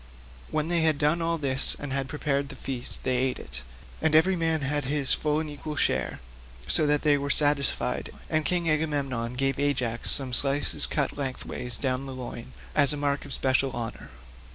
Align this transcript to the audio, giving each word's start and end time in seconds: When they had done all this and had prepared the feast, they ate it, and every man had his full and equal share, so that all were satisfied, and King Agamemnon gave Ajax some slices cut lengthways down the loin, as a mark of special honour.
When 0.49 0.67
they 0.67 0.81
had 0.81 0.97
done 0.97 1.21
all 1.21 1.37
this 1.37 1.75
and 1.77 1.93
had 1.93 2.09
prepared 2.09 2.49
the 2.49 2.55
feast, 2.55 3.03
they 3.03 3.17
ate 3.17 3.37
it, 3.37 3.61
and 4.01 4.15
every 4.15 4.35
man 4.35 4.61
had 4.61 4.85
his 4.85 5.13
full 5.13 5.39
and 5.39 5.47
equal 5.47 5.75
share, 5.75 6.19
so 6.65 6.87
that 6.87 7.05
all 7.05 7.17
were 7.17 7.29
satisfied, 7.29 8.09
and 8.27 8.43
King 8.43 8.67
Agamemnon 8.67 9.35
gave 9.35 9.59
Ajax 9.59 10.09
some 10.09 10.33
slices 10.33 10.87
cut 10.87 11.15
lengthways 11.15 11.77
down 11.77 12.07
the 12.07 12.15
loin, 12.15 12.53
as 12.73 12.93
a 12.93 12.97
mark 12.97 13.25
of 13.25 13.33
special 13.33 13.71
honour. 13.73 14.09